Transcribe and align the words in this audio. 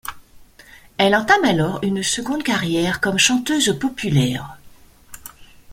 Elle 0.97 1.15
entame 1.15 1.43
alors 1.45 1.77
une 1.83 2.01
seconde 2.01 2.41
carrière 2.41 3.01
comme 3.01 3.19
chanteuse 3.19 3.77
populaire. 3.79 4.57